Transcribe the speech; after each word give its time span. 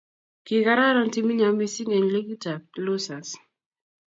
Kikararan 0.45 1.09
timinyo 1.13 1.47
missing 1.59 1.91
eng 1.97 2.05
ligitab 2.13 2.61
Losers 2.85 3.29